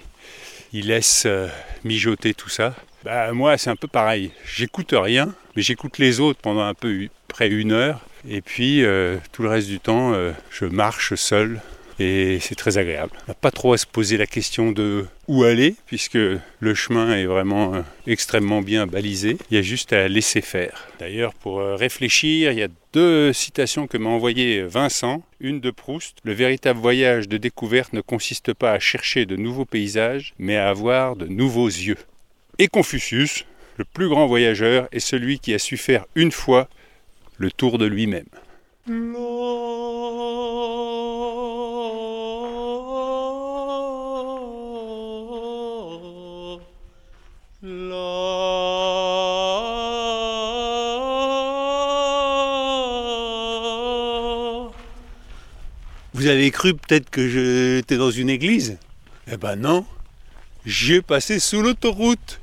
il, 0.73 0.88
laisse 0.88 1.23
euh, 1.25 1.47
mijoter 1.83 2.33
tout 2.33 2.50
ça. 2.50 2.75
Bah, 3.03 3.31
moi, 3.33 3.57
c'est 3.57 3.69
un 3.69 3.75
peu 3.75 3.88
pareil. 3.88 4.31
J'écoute 4.45 4.94
rien, 4.94 5.33
mais 5.56 5.61
j'écoute 5.61 5.97
les 5.97 6.19
autres 6.19 6.39
pendant 6.41 6.63
un 6.63 6.73
peu 6.73 7.07
près 7.27 7.50
une 7.50 7.71
heure. 7.71 8.01
Et 8.27 8.42
puis, 8.42 8.83
euh, 8.83 9.18
tout 9.31 9.44
le 9.44 9.50
reste 9.50 9.68
du 9.68 9.80
temps, 9.80 10.13
euh, 10.13 10.31
je 10.51 10.66
marche 10.66 11.16
seul. 11.16 11.62
Et 12.01 12.39
c'est 12.39 12.56
très 12.56 12.77
agréable. 12.77 13.12
On 13.27 13.31
n'a 13.31 13.33
pas 13.33 13.51
trop 13.51 13.74
à 13.74 13.77
se 13.77 13.86
poser 13.86 14.16
la 14.16 14.25
question 14.25 14.71
de 14.71 15.06
où 15.27 15.44
aller, 15.44 15.75
puisque 15.86 16.13
le 16.16 16.74
chemin 16.74 17.18
est 17.18 17.25
vraiment 17.25 17.75
euh, 17.75 17.81
extrêmement 18.07 18.62
bien 18.62 18.88
balisé. 18.88 19.38
Il 19.51 19.56
y 19.56 19.59
a 19.59 19.61
juste 19.61 19.92
à 19.92 20.07
laisser 20.07 20.40
faire. 20.40 20.88
D'ailleurs, 20.99 21.33
pour 21.33 21.59
réfléchir, 21.59 22.54
il 22.54 22.59
y 22.59 22.64
a 22.64 22.69
deux 22.94 23.33
citations 23.33 23.85
que 23.85 23.97
m'a 23.97 24.09
envoyé 24.09 24.64
Vincent. 24.64 25.23
Une 25.42 25.59
de 25.59 25.71
Proust. 25.71 26.19
Le 26.23 26.31
véritable 26.31 26.80
voyage 26.80 27.28
de 27.28 27.35
découverte 27.35 27.92
ne 27.92 27.99
consiste 27.99 28.54
pas 28.54 28.71
à 28.71 28.80
chercher 28.80 29.26
de 29.26 29.35
nouveaux 29.35 29.66
paysages, 29.66 30.33
mais 30.40 30.56
à 30.56 30.69
avoir 30.69 31.18
de 31.18 31.26
nouveaux 31.28 31.68
yeux. 31.68 31.97
Et 32.59 32.69
Confucius, 32.69 33.45
le 33.76 33.83
plus 33.83 34.07
grand 34.07 34.26
voyageur, 34.26 34.88
est 34.94 34.99
celui 34.99 35.40
qui 35.40 35.54
a 35.54 35.59
su 35.59 35.76
faire 35.76 36.06
une 36.16 36.31
fois 36.31 36.69
le 37.39 37.51
tour 37.51 37.77
de 37.77 37.85
lui-même. 37.85 38.25
Vous 56.13 56.27
avez 56.27 56.51
cru 56.51 56.73
peut-être 56.73 57.09
que 57.09 57.29
j'étais 57.29 57.95
dans 57.95 58.11
une 58.11 58.29
église? 58.29 58.77
Eh 59.31 59.37
ben 59.37 59.55
non, 59.55 59.85
j'ai 60.65 61.01
passé 61.01 61.39
sous 61.39 61.61
l'autoroute. 61.61 62.41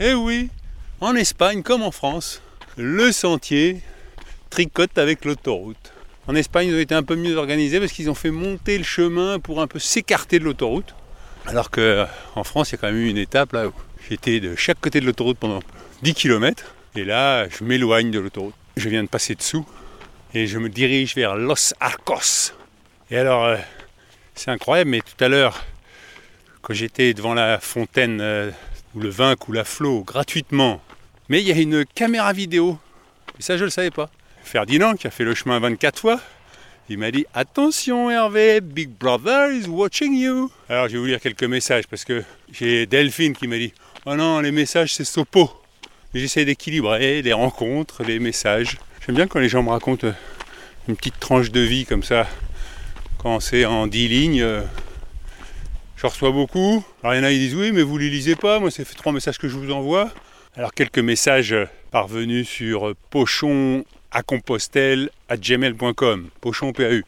Eh 0.00 0.14
oui, 0.14 0.50
en 1.00 1.14
Espagne 1.14 1.62
comme 1.62 1.82
en 1.82 1.92
France, 1.92 2.42
le 2.76 3.12
sentier 3.12 3.80
tricote 4.54 4.98
avec 4.98 5.24
l'autoroute. 5.24 5.92
En 6.28 6.36
Espagne, 6.36 6.68
ils 6.68 6.76
ont 6.76 6.78
été 6.78 6.94
un 6.94 7.02
peu 7.02 7.16
mieux 7.16 7.36
organisés 7.36 7.80
parce 7.80 7.90
qu'ils 7.90 8.08
ont 8.08 8.14
fait 8.14 8.30
monter 8.30 8.78
le 8.78 8.84
chemin 8.84 9.40
pour 9.40 9.60
un 9.60 9.66
peu 9.66 9.80
s'écarter 9.80 10.38
de 10.38 10.44
l'autoroute. 10.44 10.94
Alors 11.46 11.72
que 11.72 12.06
en 12.36 12.44
France, 12.44 12.70
il 12.70 12.74
y 12.74 12.74
a 12.76 12.78
quand 12.78 12.86
même 12.86 12.96
eu 12.96 13.08
une 13.08 13.18
étape 13.18 13.52
là 13.52 13.66
où 13.66 13.72
j'étais 14.08 14.38
de 14.38 14.54
chaque 14.54 14.80
côté 14.80 15.00
de 15.00 15.06
l'autoroute 15.06 15.38
pendant 15.38 15.58
10 16.02 16.14
km. 16.14 16.72
Et 16.94 17.02
là, 17.02 17.48
je 17.48 17.64
m'éloigne 17.64 18.12
de 18.12 18.20
l'autoroute. 18.20 18.54
Je 18.76 18.88
viens 18.88 19.02
de 19.02 19.08
passer 19.08 19.34
dessous 19.34 19.66
et 20.34 20.46
je 20.46 20.60
me 20.60 20.68
dirige 20.68 21.16
vers 21.16 21.34
Los 21.34 21.74
Arcos. 21.80 22.52
Et 23.10 23.18
alors, 23.18 23.46
euh, 23.46 23.56
c'est 24.36 24.52
incroyable, 24.52 24.90
mais 24.90 25.00
tout 25.00 25.24
à 25.24 25.26
l'heure, 25.26 25.64
quand 26.62 26.74
j'étais 26.74 27.12
devant 27.12 27.34
la 27.34 27.58
fontaine 27.58 28.20
euh, 28.20 28.52
où 28.94 29.00
le 29.00 29.08
vin 29.08 29.34
coule 29.34 29.58
à 29.58 29.64
flot 29.64 30.04
gratuitement, 30.04 30.80
mais 31.28 31.42
il 31.42 31.48
y 31.48 31.50
a 31.50 31.60
une 31.60 31.84
caméra 31.84 32.32
vidéo. 32.32 32.78
Et 33.36 33.42
ça, 33.42 33.56
je 33.56 33.62
ne 33.62 33.64
le 33.64 33.70
savais 33.70 33.90
pas. 33.90 34.08
Ferdinand, 34.44 34.94
qui 34.94 35.06
a 35.06 35.10
fait 35.10 35.24
le 35.24 35.34
chemin 35.34 35.58
24 35.58 35.98
fois, 35.98 36.20
Il 36.88 36.98
m'a 36.98 37.10
dit 37.10 37.24
Attention 37.34 38.10
Hervé, 38.10 38.60
Big 38.60 38.90
Brother 38.90 39.50
is 39.52 39.66
watching 39.66 40.14
you. 40.14 40.50
Alors 40.68 40.86
je 40.86 40.92
vais 40.92 40.98
vous 40.98 41.06
lire 41.06 41.20
quelques 41.20 41.44
messages 41.44 41.86
parce 41.86 42.04
que 42.04 42.22
j'ai 42.52 42.86
Delphine 42.86 43.34
qui 43.34 43.48
m'a 43.48 43.56
dit 43.56 43.72
Oh 44.04 44.14
non, 44.14 44.40
les 44.40 44.52
messages 44.52 44.92
c'est 44.94 45.04
sopo. 45.04 45.50
J'essaie 46.14 46.44
d'équilibrer 46.44 47.22
les 47.22 47.32
rencontres, 47.32 48.04
les 48.04 48.18
messages. 48.18 48.76
J'aime 49.04 49.16
bien 49.16 49.26
quand 49.26 49.40
les 49.40 49.48
gens 49.48 49.62
me 49.62 49.70
racontent 49.70 50.12
une 50.86 50.96
petite 50.96 51.18
tranche 51.18 51.50
de 51.50 51.60
vie 51.60 51.86
comme 51.86 52.02
ça. 52.02 52.26
Quand 53.18 53.40
c'est 53.40 53.64
en 53.64 53.86
10 53.86 54.08
lignes, 54.08 54.42
euh, 54.42 54.60
je 55.96 56.06
reçois 56.06 56.30
beaucoup. 56.30 56.84
Alors 57.02 57.14
il 57.14 57.18
y 57.18 57.20
en 57.20 57.24
a 57.24 57.30
qui 57.30 57.38
disent 57.38 57.54
Oui, 57.54 57.72
mais 57.72 57.82
vous 57.82 57.96
les 57.96 58.10
lisez 58.10 58.36
pas. 58.36 58.60
Moi, 58.60 58.70
c'est 58.70 58.84
fait 58.84 58.94
trois 58.94 59.12
messages 59.12 59.38
que 59.38 59.48
je 59.48 59.56
vous 59.56 59.72
envoie. 59.72 60.10
Alors 60.54 60.74
quelques 60.74 60.98
messages 60.98 61.56
parvenus 61.90 62.46
sur 62.46 62.94
pochon 63.10 63.84
à 64.14 64.22
Compostelle 64.22 65.10
à 65.28 65.36
gmail.com, 65.36 66.28
pochon 66.40 66.72
PAU. 66.72 67.02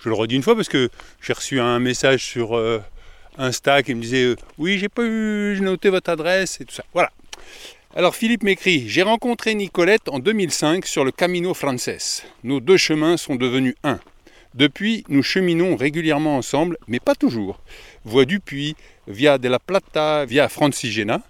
Je 0.00 0.08
le 0.08 0.14
redis 0.14 0.34
une 0.34 0.42
fois 0.42 0.56
parce 0.56 0.68
que 0.68 0.88
j'ai 1.20 1.32
reçu 1.32 1.60
un 1.60 1.78
message 1.78 2.24
sur 2.24 2.56
euh, 2.56 2.80
Insta 3.38 3.82
qui 3.82 3.94
me 3.94 4.00
disait 4.00 4.24
euh, 4.24 4.36
Oui, 4.58 4.78
j'ai 4.78 4.88
pas 4.88 5.02
eu, 5.04 5.54
j'ai 5.54 5.62
noté 5.62 5.90
votre 5.90 6.10
adresse 6.10 6.60
et 6.60 6.64
tout 6.64 6.74
ça. 6.74 6.84
Voilà. 6.92 7.12
Alors 7.94 8.16
Philippe 8.16 8.42
m'écrit 8.42 8.88
J'ai 8.88 9.02
rencontré 9.02 9.54
Nicolette 9.54 10.08
en 10.08 10.18
2005 10.18 10.86
sur 10.86 11.04
le 11.04 11.12
Camino 11.12 11.54
Frances. 11.54 12.24
Nos 12.42 12.60
deux 12.60 12.78
chemins 12.78 13.16
sont 13.16 13.36
devenus 13.36 13.74
un. 13.84 14.00
Depuis, 14.54 15.04
nous 15.08 15.22
cheminons 15.22 15.76
régulièrement 15.76 16.38
ensemble, 16.38 16.78
mais 16.88 17.00
pas 17.00 17.14
toujours. 17.14 17.60
Voie 18.06 18.24
du 18.24 18.40
Puy, 18.40 18.74
via 19.06 19.36
de 19.36 19.48
la 19.48 19.58
Plata, 19.58 20.24
via 20.24 20.48
Francigena, 20.48 21.20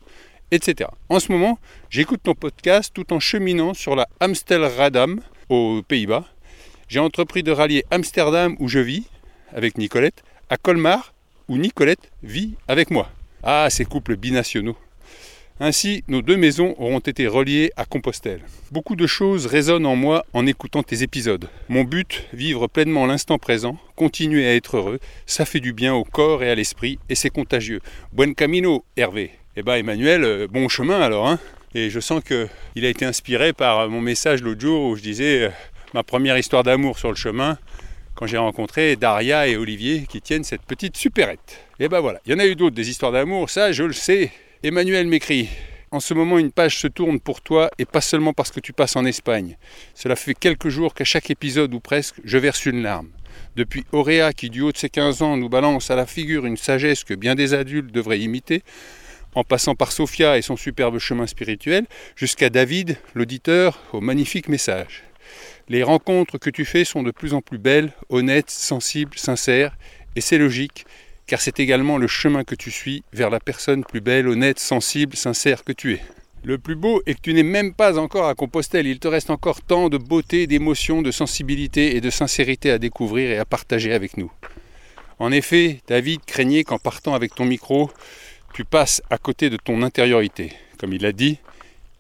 etc. 0.50 0.90
En 1.08 1.20
ce 1.20 1.32
moment, 1.32 1.58
j'écoute 1.90 2.20
ton 2.22 2.34
podcast 2.34 2.92
tout 2.94 3.12
en 3.12 3.20
cheminant 3.20 3.74
sur 3.74 3.96
la 3.96 4.08
Amstelradam 4.20 5.20
aux 5.48 5.82
Pays-Bas. 5.86 6.24
J'ai 6.88 7.00
entrepris 7.00 7.42
de 7.42 7.52
rallier 7.52 7.84
Amsterdam 7.90 8.56
où 8.58 8.68
je 8.68 8.78
vis 8.78 9.04
avec 9.52 9.78
Nicolette 9.78 10.22
à 10.50 10.56
Colmar 10.56 11.12
où 11.48 11.58
Nicolette 11.58 12.10
vit 12.22 12.54
avec 12.68 12.90
moi. 12.90 13.10
Ah, 13.42 13.68
ces 13.70 13.84
couples 13.84 14.16
binationaux. 14.16 14.76
Ainsi, 15.58 16.04
nos 16.06 16.20
deux 16.20 16.36
maisons 16.36 16.74
auront 16.78 16.98
été 16.98 17.26
reliées 17.26 17.72
à 17.76 17.86
Compostelle. 17.86 18.42
Beaucoup 18.72 18.94
de 18.94 19.06
choses 19.06 19.46
résonnent 19.46 19.86
en 19.86 19.96
moi 19.96 20.26
en 20.34 20.46
écoutant 20.46 20.82
tes 20.82 21.02
épisodes. 21.02 21.48
Mon 21.70 21.82
but, 21.82 22.24
vivre 22.34 22.66
pleinement 22.66 23.06
l'instant 23.06 23.38
présent, 23.38 23.78
continuer 23.94 24.46
à 24.46 24.54
être 24.54 24.76
heureux, 24.76 24.98
ça 25.24 25.46
fait 25.46 25.60
du 25.60 25.72
bien 25.72 25.94
au 25.94 26.04
corps 26.04 26.42
et 26.42 26.50
à 26.50 26.54
l'esprit, 26.54 26.98
et 27.08 27.14
c'est 27.14 27.30
contagieux. 27.30 27.80
Buen 28.12 28.34
camino, 28.34 28.84
Hervé. 28.98 29.30
Eh 29.58 29.62
ben 29.62 29.76
Emmanuel, 29.76 30.22
euh, 30.22 30.46
bon 30.46 30.68
chemin 30.68 31.00
alors. 31.00 31.26
Hein 31.26 31.38
et 31.74 31.88
je 31.88 31.98
sens 31.98 32.22
qu'il 32.22 32.84
a 32.84 32.88
été 32.88 33.06
inspiré 33.06 33.54
par 33.54 33.88
mon 33.88 34.02
message 34.02 34.42
l'autre 34.42 34.60
jour 34.60 34.90
où 34.90 34.96
je 34.96 35.02
disais 35.02 35.44
euh, 35.44 35.50
ma 35.94 36.02
première 36.02 36.36
histoire 36.36 36.62
d'amour 36.62 36.98
sur 36.98 37.08
le 37.08 37.16
chemin 37.16 37.56
quand 38.14 38.26
j'ai 38.26 38.36
rencontré 38.36 38.96
Daria 38.96 39.48
et 39.48 39.56
Olivier 39.56 40.04
qui 40.06 40.20
tiennent 40.20 40.44
cette 40.44 40.60
petite 40.60 40.98
supérette. 40.98 41.64
Et 41.80 41.88
ben 41.88 42.00
voilà, 42.00 42.20
il 42.26 42.32
y 42.32 42.34
en 42.34 42.38
a 42.38 42.46
eu 42.46 42.54
d'autres 42.54 42.76
des 42.76 42.90
histoires 42.90 43.12
d'amour, 43.12 43.48
ça 43.48 43.72
je 43.72 43.84
le 43.84 43.94
sais. 43.94 44.30
Emmanuel 44.62 45.06
m'écrit 45.06 45.48
en 45.90 46.00
ce 46.00 46.12
moment, 46.12 46.38
une 46.38 46.52
page 46.52 46.76
se 46.76 46.88
tourne 46.88 47.18
pour 47.18 47.40
toi 47.40 47.70
et 47.78 47.86
pas 47.86 48.02
seulement 48.02 48.34
parce 48.34 48.50
que 48.50 48.60
tu 48.60 48.74
passes 48.74 48.96
en 48.96 49.06
Espagne. 49.06 49.56
Cela 49.94 50.16
fait 50.16 50.34
quelques 50.34 50.68
jours 50.68 50.92
qu'à 50.92 51.04
chaque 51.04 51.30
épisode 51.30 51.72
ou 51.72 51.80
presque, 51.80 52.16
je 52.24 52.36
verse 52.36 52.66
une 52.66 52.82
larme. 52.82 53.08
Depuis 53.54 53.84
Auréa 53.92 54.34
qui, 54.34 54.50
du 54.50 54.60
haut 54.60 54.72
de 54.72 54.76
ses 54.76 54.90
15 54.90 55.22
ans, 55.22 55.36
nous 55.38 55.48
balance 55.48 55.90
à 55.90 55.96
la 55.96 56.04
figure 56.04 56.44
une 56.44 56.56
sagesse 56.56 57.04
que 57.04 57.14
bien 57.14 57.34
des 57.34 57.54
adultes 57.54 57.92
devraient 57.92 58.20
imiter, 58.20 58.62
en 59.34 59.44
passant 59.44 59.74
par 59.74 59.92
Sophia 59.92 60.38
et 60.38 60.42
son 60.42 60.56
superbe 60.56 60.98
chemin 60.98 61.26
spirituel, 61.26 61.86
jusqu'à 62.14 62.50
David, 62.50 62.96
l'auditeur, 63.14 63.82
au 63.92 64.00
magnifique 64.00 64.48
message. 64.48 65.04
Les 65.68 65.82
rencontres 65.82 66.38
que 66.38 66.50
tu 66.50 66.64
fais 66.64 66.84
sont 66.84 67.02
de 67.02 67.10
plus 67.10 67.34
en 67.34 67.40
plus 67.40 67.58
belles, 67.58 67.92
honnêtes, 68.08 68.50
sensibles, 68.50 69.18
sincères, 69.18 69.76
et 70.14 70.20
c'est 70.20 70.38
logique, 70.38 70.86
car 71.26 71.40
c'est 71.40 71.60
également 71.60 71.98
le 71.98 72.06
chemin 72.06 72.44
que 72.44 72.54
tu 72.54 72.70
suis 72.70 73.02
vers 73.12 73.30
la 73.30 73.40
personne 73.40 73.84
plus 73.84 74.00
belle, 74.00 74.28
honnête, 74.28 74.60
sensible, 74.60 75.16
sincère 75.16 75.64
que 75.64 75.72
tu 75.72 75.94
es. 75.94 76.00
Le 76.44 76.58
plus 76.58 76.76
beau 76.76 77.02
est 77.06 77.14
que 77.14 77.20
tu 77.20 77.34
n'es 77.34 77.42
même 77.42 77.74
pas 77.74 77.98
encore 77.98 78.28
à 78.28 78.36
Compostelle, 78.36 78.86
il 78.86 79.00
te 79.00 79.08
reste 79.08 79.30
encore 79.30 79.62
tant 79.62 79.88
de 79.88 79.98
beauté, 79.98 80.46
d'émotion, 80.46 81.02
de 81.02 81.10
sensibilité 81.10 81.96
et 81.96 82.00
de 82.00 82.10
sincérité 82.10 82.70
à 82.70 82.78
découvrir 82.78 83.30
et 83.30 83.38
à 83.38 83.44
partager 83.44 83.92
avec 83.92 84.16
nous. 84.16 84.30
En 85.18 85.32
effet, 85.32 85.80
David 85.88 86.20
craignait 86.24 86.62
qu'en 86.62 86.78
partant 86.78 87.14
avec 87.14 87.34
ton 87.34 87.46
micro, 87.46 87.90
tu 88.56 88.64
passes 88.64 89.02
à 89.10 89.18
côté 89.18 89.50
de 89.50 89.58
ton 89.58 89.82
intériorité. 89.82 90.50
Comme 90.78 90.94
il 90.94 91.02
l'a 91.02 91.12
dit, 91.12 91.36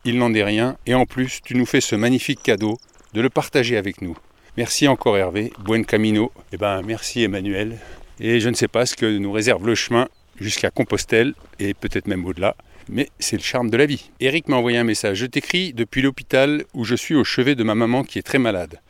il 0.06 0.16
n'en 0.16 0.32
est 0.32 0.42
rien, 0.42 0.78
et 0.86 0.94
en 0.94 1.04
plus, 1.04 1.42
tu 1.44 1.54
nous 1.54 1.66
fais 1.66 1.82
ce 1.82 1.94
magnifique 1.94 2.42
cadeau 2.42 2.78
de 3.12 3.20
le 3.20 3.28
partager 3.28 3.76
avec 3.76 4.00
nous. 4.00 4.16
Merci 4.56 4.88
encore 4.88 5.18
Hervé, 5.18 5.52
buen 5.58 5.84
camino. 5.84 6.32
Eh 6.52 6.56
ben, 6.56 6.80
merci 6.80 7.22
Emmanuel. 7.22 7.76
Et 8.20 8.40
je 8.40 8.48
ne 8.48 8.54
sais 8.54 8.68
pas 8.68 8.86
ce 8.86 8.96
que 8.96 9.18
nous 9.18 9.32
réserve 9.32 9.66
le 9.66 9.74
chemin 9.74 10.08
jusqu'à 10.40 10.70
Compostelle, 10.70 11.34
et 11.58 11.74
peut-être 11.74 12.06
même 12.06 12.24
au-delà, 12.24 12.56
mais 12.88 13.10
c'est 13.18 13.36
le 13.36 13.42
charme 13.42 13.68
de 13.68 13.76
la 13.76 13.84
vie. 13.84 14.08
Eric 14.20 14.48
m'a 14.48 14.56
envoyé 14.56 14.78
un 14.78 14.84
message. 14.84 15.18
Je 15.18 15.26
t'écris 15.26 15.74
depuis 15.74 16.00
l'hôpital 16.00 16.64
où 16.72 16.84
je 16.84 16.94
suis 16.94 17.16
au 17.16 17.24
chevet 17.24 17.54
de 17.54 17.64
ma 17.64 17.74
maman 17.74 18.02
qui 18.02 18.18
est 18.18 18.22
très 18.22 18.38
malade. 18.38 18.80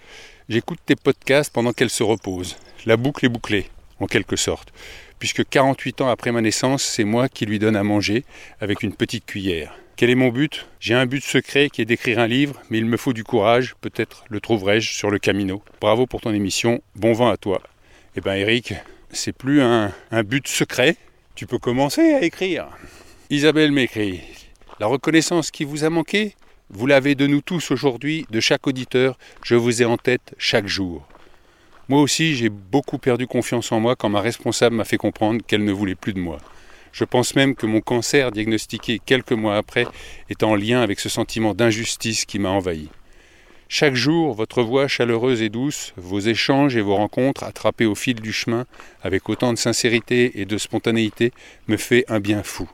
J'écoute 0.48 0.78
tes 0.86 0.94
podcasts 0.94 1.52
pendant 1.52 1.72
qu'elle 1.72 1.90
se 1.90 2.04
repose. 2.04 2.54
La 2.84 2.96
boucle 2.96 3.26
est 3.26 3.28
bouclée, 3.28 3.66
en 4.00 4.06
quelque 4.06 4.36
sorte 4.36 4.72
puisque 5.18 5.48
48 5.48 6.02
ans 6.02 6.08
après 6.08 6.32
ma 6.32 6.40
naissance, 6.40 6.82
c'est 6.82 7.04
moi 7.04 7.28
qui 7.28 7.46
lui 7.46 7.58
donne 7.58 7.76
à 7.76 7.82
manger 7.82 8.24
avec 8.60 8.82
une 8.82 8.94
petite 8.94 9.26
cuillère. 9.26 9.74
Quel 9.96 10.10
est 10.10 10.14
mon 10.14 10.28
but? 10.28 10.66
J'ai 10.78 10.94
un 10.94 11.06
but 11.06 11.24
secret 11.24 11.70
qui 11.70 11.80
est 11.80 11.86
d'écrire 11.86 12.18
un 12.18 12.26
livre, 12.26 12.60
mais 12.68 12.78
il 12.78 12.84
me 12.84 12.98
faut 12.98 13.14
du 13.14 13.24
courage, 13.24 13.74
peut-être 13.80 14.24
le 14.28 14.40
trouverai-je 14.40 14.92
sur 14.92 15.10
le 15.10 15.18
Camino. 15.18 15.62
Bravo 15.80 16.06
pour 16.06 16.20
ton 16.20 16.34
émission, 16.34 16.82
bon 16.96 17.14
vent 17.14 17.30
à 17.30 17.38
toi. 17.38 17.62
Eh 18.14 18.20
ben 18.20 18.34
Eric, 18.34 18.74
c'est 19.10 19.32
plus 19.32 19.62
un, 19.62 19.92
un 20.10 20.22
but 20.22 20.46
secret, 20.46 20.96
tu 21.34 21.46
peux 21.46 21.58
commencer 21.58 22.12
à 22.12 22.22
écrire. 22.22 22.68
Isabelle 23.30 23.72
m'écrit, 23.72 24.20
la 24.80 24.86
reconnaissance 24.86 25.50
qui 25.50 25.64
vous 25.64 25.84
a 25.84 25.90
manqué, 25.90 26.34
vous 26.68 26.86
l'avez 26.86 27.14
de 27.14 27.26
nous 27.26 27.40
tous 27.40 27.70
aujourd'hui, 27.70 28.26
de 28.30 28.40
chaque 28.40 28.66
auditeur, 28.66 29.16
je 29.44 29.54
vous 29.54 29.80
ai 29.80 29.86
en 29.86 29.96
tête 29.96 30.34
chaque 30.36 30.66
jour. 30.66 31.06
Moi 31.88 32.00
aussi, 32.00 32.34
j'ai 32.34 32.48
beaucoup 32.48 32.98
perdu 32.98 33.28
confiance 33.28 33.70
en 33.70 33.78
moi 33.78 33.94
quand 33.94 34.08
ma 34.08 34.20
responsable 34.20 34.74
m'a 34.74 34.84
fait 34.84 34.96
comprendre 34.96 35.40
qu'elle 35.46 35.64
ne 35.64 35.70
voulait 35.70 35.94
plus 35.94 36.12
de 36.14 36.18
moi. 36.18 36.38
Je 36.90 37.04
pense 37.04 37.36
même 37.36 37.54
que 37.54 37.66
mon 37.66 37.80
cancer 37.80 38.32
diagnostiqué 38.32 39.00
quelques 39.04 39.32
mois 39.32 39.56
après 39.56 39.86
est 40.28 40.42
en 40.42 40.56
lien 40.56 40.80
avec 40.80 40.98
ce 40.98 41.08
sentiment 41.08 41.54
d'injustice 41.54 42.24
qui 42.24 42.40
m'a 42.40 42.48
envahi. 42.48 42.88
Chaque 43.68 43.94
jour, 43.94 44.34
votre 44.34 44.62
voix 44.62 44.88
chaleureuse 44.88 45.42
et 45.42 45.48
douce, 45.48 45.92
vos 45.96 46.20
échanges 46.20 46.76
et 46.76 46.80
vos 46.80 46.96
rencontres 46.96 47.44
attrapées 47.44 47.86
au 47.86 47.94
fil 47.94 48.20
du 48.20 48.32
chemin 48.32 48.64
avec 49.02 49.28
autant 49.28 49.52
de 49.52 49.58
sincérité 49.58 50.40
et 50.40 50.44
de 50.44 50.58
spontanéité 50.58 51.32
me 51.68 51.76
fait 51.76 52.04
un 52.08 52.18
bien 52.18 52.42
fou. 52.42 52.68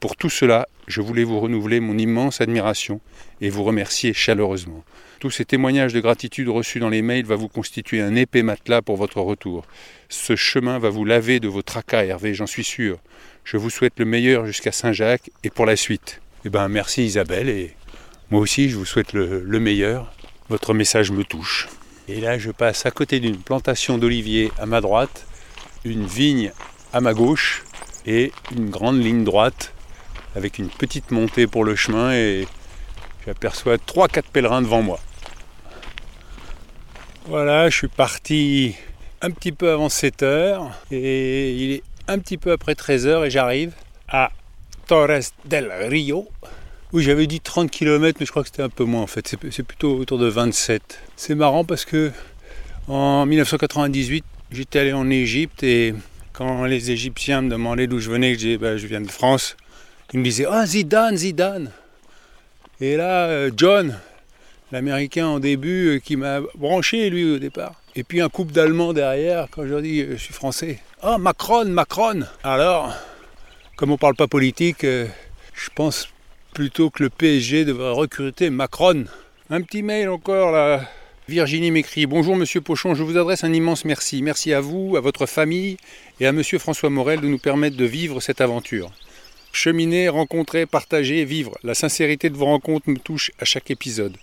Pour 0.00 0.16
tout 0.16 0.30
cela, 0.30 0.66
je 0.86 1.02
voulais 1.02 1.24
vous 1.24 1.38
renouveler 1.40 1.78
mon 1.78 1.98
immense 1.98 2.40
admiration 2.40 3.02
et 3.42 3.50
vous 3.50 3.64
remercier 3.64 4.14
chaleureusement. 4.14 4.82
Tous 5.18 5.30
ces 5.30 5.44
témoignages 5.44 5.92
de 5.92 6.00
gratitude 6.00 6.48
reçus 6.48 6.80
dans 6.80 6.88
les 6.88 7.02
mails 7.02 7.26
va 7.26 7.36
vous 7.36 7.48
constituer 7.48 8.00
un 8.00 8.16
épais 8.16 8.42
matelas 8.42 8.80
pour 8.80 8.96
votre 8.96 9.20
retour. 9.20 9.66
Ce 10.08 10.36
chemin 10.36 10.78
va 10.78 10.88
vous 10.88 11.04
laver 11.04 11.38
de 11.38 11.48
vos 11.48 11.60
tracas, 11.60 12.04
Hervé, 12.04 12.32
j'en 12.32 12.46
suis 12.46 12.64
sûr. 12.64 12.98
Je 13.44 13.58
vous 13.58 13.68
souhaite 13.68 13.98
le 13.98 14.06
meilleur 14.06 14.46
jusqu'à 14.46 14.72
Saint-Jacques 14.72 15.30
et 15.44 15.50
pour 15.50 15.66
la 15.66 15.76
suite. 15.76 16.22
Eh 16.46 16.48
ben, 16.48 16.68
merci 16.68 17.04
Isabelle 17.04 17.50
et 17.50 17.74
moi 18.30 18.40
aussi 18.40 18.70
je 18.70 18.78
vous 18.78 18.86
souhaite 18.86 19.12
le, 19.12 19.42
le 19.44 19.60
meilleur. 19.60 20.14
Votre 20.48 20.72
message 20.72 21.10
me 21.10 21.24
touche. 21.24 21.68
Et 22.08 22.22
là, 22.22 22.38
je 22.38 22.50
passe 22.52 22.86
à 22.86 22.90
côté 22.90 23.20
d'une 23.20 23.36
plantation 23.36 23.98
d'oliviers 23.98 24.50
à 24.58 24.64
ma 24.64 24.80
droite, 24.80 25.26
une 25.84 26.06
vigne 26.06 26.52
à 26.94 27.02
ma 27.02 27.12
gauche 27.12 27.64
et 28.06 28.32
une 28.56 28.70
grande 28.70 29.04
ligne 29.04 29.24
droite 29.24 29.74
avec 30.36 30.58
une 30.58 30.68
petite 30.68 31.10
montée 31.10 31.46
pour 31.46 31.64
le 31.64 31.74
chemin 31.74 32.12
et 32.12 32.46
j'aperçois 33.26 33.76
3-4 33.76 34.22
pèlerins 34.32 34.62
devant 34.62 34.82
moi. 34.82 35.00
Voilà, 37.26 37.68
je 37.68 37.76
suis 37.76 37.88
parti 37.88 38.74
un 39.22 39.30
petit 39.30 39.52
peu 39.52 39.70
avant 39.70 39.88
7 39.88 40.22
heures 40.22 40.70
et 40.90 41.52
il 41.52 41.72
est 41.72 41.82
un 42.08 42.18
petit 42.18 42.38
peu 42.38 42.52
après 42.52 42.74
13 42.74 43.06
heures 43.06 43.24
et 43.24 43.30
j'arrive 43.30 43.72
à 44.08 44.30
Torres 44.86 45.20
del 45.44 45.70
Rio 45.70 46.28
où 46.92 47.00
j'avais 47.00 47.26
dit 47.26 47.40
30 47.40 47.70
km 47.70 48.18
mais 48.18 48.26
je 48.26 48.30
crois 48.30 48.42
que 48.42 48.48
c'était 48.48 48.62
un 48.62 48.68
peu 48.68 48.84
moins 48.84 49.02
en 49.02 49.06
fait, 49.06 49.36
c'est 49.50 49.62
plutôt 49.62 49.96
autour 49.96 50.18
de 50.18 50.26
27. 50.26 51.00
C'est 51.16 51.34
marrant 51.34 51.64
parce 51.64 51.84
que 51.84 52.10
en 52.88 53.26
1998 53.26 54.24
j'étais 54.50 54.80
allé 54.80 54.92
en 54.92 55.08
Égypte 55.10 55.62
et 55.62 55.94
quand 56.32 56.64
les 56.64 56.90
Égyptiens 56.90 57.42
me 57.42 57.50
demandaient 57.50 57.86
d'où 57.86 58.00
je 58.00 58.10
venais, 58.10 58.32
je 58.34 58.38
disais 58.38 58.58
bah, 58.58 58.76
je 58.76 58.86
viens 58.86 59.00
de 59.00 59.10
France, 59.10 59.56
ils 60.12 60.18
me 60.18 60.24
disaient 60.24 60.46
Ah 60.48 60.66
Zidane, 60.66 61.16
Zidane 61.16 61.70
Et 62.80 62.96
là, 62.96 63.26
euh, 63.26 63.50
John, 63.56 63.98
l'américain 64.72 65.26
en 65.26 65.38
début 65.38 65.96
euh, 65.96 65.98
qui 65.98 66.16
m'a 66.16 66.40
branché 66.54 67.10
lui 67.10 67.34
au 67.34 67.38
départ. 67.38 67.74
Et 67.96 68.04
puis 68.04 68.20
un 68.20 68.28
couple 68.28 68.52
d'Allemands 68.52 68.92
derrière 68.92 69.48
quand 69.50 69.64
je 69.64 69.68
leur 69.68 69.82
dis 69.82 70.04
je 70.04 70.16
suis 70.16 70.34
français. 70.34 70.78
Ah 71.02 71.18
Macron, 71.18 71.66
Macron 71.66 72.20
Alors, 72.42 72.94
comme 73.76 73.90
on 73.90 73.98
parle 73.98 74.14
pas 74.14 74.26
politique, 74.26 74.84
euh, 74.84 75.06
je 75.54 75.70
pense 75.74 76.08
plutôt 76.54 76.90
que 76.90 77.02
le 77.02 77.10
PSG 77.10 77.64
devrait 77.64 77.92
recruter 77.92 78.50
Macron. 78.50 79.04
Un 79.48 79.62
petit 79.62 79.82
mail 79.82 80.08
encore 80.08 80.52
là 80.52 80.82
Virginie 81.28 81.70
m'écrit 81.70 82.06
Bonjour 82.06 82.34
Monsieur 82.34 82.60
Pochon, 82.60 82.96
je 82.96 83.04
vous 83.04 83.16
adresse 83.16 83.44
un 83.44 83.52
immense 83.52 83.84
merci. 83.84 84.20
Merci 84.20 84.52
à 84.52 84.60
vous, 84.60 84.96
à 84.96 85.00
votre 85.00 85.26
famille 85.26 85.76
et 86.18 86.26
à 86.26 86.32
Monsieur 86.32 86.58
François 86.58 86.90
Morel 86.90 87.20
de 87.20 87.28
nous 87.28 87.38
permettre 87.38 87.76
de 87.76 87.84
vivre 87.84 88.20
cette 88.20 88.40
aventure. 88.40 88.90
Cheminer, 89.52 90.08
rencontrer, 90.08 90.64
partager, 90.64 91.24
vivre. 91.24 91.58
La 91.62 91.74
sincérité 91.74 92.30
de 92.30 92.36
vos 92.36 92.46
rencontres 92.46 92.88
me 92.88 92.98
touche 92.98 93.32
à 93.38 93.44
chaque 93.44 93.70
épisode. 93.70 94.16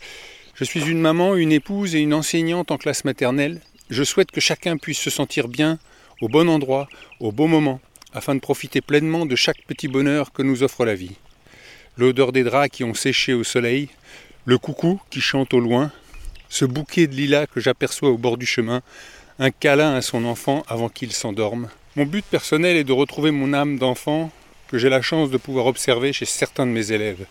Je 0.55 0.63
suis 0.63 0.85
une 0.85 0.99
maman, 0.99 1.35
une 1.35 1.51
épouse 1.51 1.95
et 1.95 1.99
une 1.99 2.13
enseignante 2.13 2.71
en 2.71 2.77
classe 2.77 3.03
maternelle. 3.05 3.61
Je 3.89 4.03
souhaite 4.03 4.31
que 4.31 4.41
chacun 4.41 4.77
puisse 4.77 4.99
se 4.99 5.09
sentir 5.09 5.47
bien, 5.47 5.79
au 6.21 6.29
bon 6.29 6.49
endroit, 6.49 6.87
au 7.19 7.31
bon 7.31 7.47
moment, 7.47 7.79
afin 8.13 8.35
de 8.35 8.39
profiter 8.39 8.81
pleinement 8.81 9.25
de 9.25 9.35
chaque 9.35 9.61
petit 9.67 9.87
bonheur 9.87 10.31
que 10.31 10.41
nous 10.41 10.63
offre 10.63 10.85
la 10.85 10.95
vie. 10.95 11.15
L'odeur 11.97 12.31
des 12.31 12.43
draps 12.43 12.69
qui 12.69 12.83
ont 12.83 12.93
séché 12.93 13.33
au 13.33 13.43
soleil, 13.43 13.89
le 14.45 14.57
coucou 14.57 14.99
qui 15.09 15.21
chante 15.21 15.53
au 15.53 15.59
loin, 15.59 15.91
ce 16.49 16.65
bouquet 16.65 17.07
de 17.07 17.15
lilas 17.15 17.47
que 17.47 17.59
j'aperçois 17.59 18.09
au 18.09 18.17
bord 18.17 18.37
du 18.37 18.45
chemin, 18.45 18.81
un 19.39 19.51
câlin 19.51 19.93
à 19.93 20.01
son 20.01 20.25
enfant 20.25 20.63
avant 20.67 20.89
qu'il 20.89 21.11
s'endorme. 21.11 21.69
Mon 21.95 22.05
but 22.05 22.25
personnel 22.25 22.77
est 22.77 22.83
de 22.83 22.93
retrouver 22.93 23.31
mon 23.31 23.53
âme 23.53 23.77
d'enfant 23.77 24.31
que 24.67 24.77
j'ai 24.77 24.89
la 24.89 25.01
chance 25.01 25.29
de 25.29 25.37
pouvoir 25.37 25.65
observer 25.65 26.13
chez 26.13 26.25
certains 26.25 26.65
de 26.65 26.71
mes 26.71 26.91
élèves. 26.91 27.25